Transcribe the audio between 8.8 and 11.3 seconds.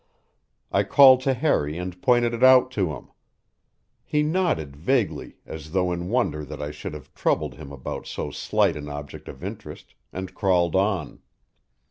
object of interest, and crawled on.